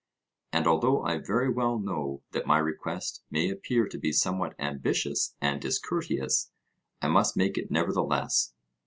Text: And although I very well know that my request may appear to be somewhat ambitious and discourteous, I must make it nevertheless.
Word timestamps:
And 0.51 0.65
although 0.65 1.03
I 1.03 1.19
very 1.19 1.51
well 1.53 1.77
know 1.77 2.23
that 2.31 2.47
my 2.47 2.57
request 2.57 3.23
may 3.29 3.51
appear 3.51 3.87
to 3.87 3.97
be 3.99 4.11
somewhat 4.11 4.55
ambitious 4.57 5.35
and 5.39 5.61
discourteous, 5.61 6.49
I 7.03 7.07
must 7.07 7.37
make 7.37 7.55
it 7.55 7.69
nevertheless. 7.69 8.51